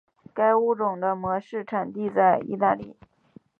[0.33, 2.95] 该物种的模式产地在意大利。